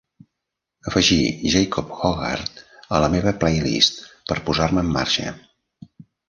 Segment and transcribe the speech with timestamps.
[0.91, 1.17] afegir
[1.55, 2.63] Jacob Hoggard
[2.99, 4.01] a la meva playlist
[4.33, 5.37] per posar-me en marxa